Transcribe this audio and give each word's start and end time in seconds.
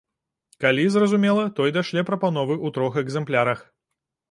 Калі, 0.63 0.85
зразумела, 0.95 1.43
той 1.59 1.75
дашле 1.77 2.05
прапановы 2.09 2.57
ў 2.65 2.79
трох 2.79 3.01
экзэмплярах. 3.05 3.65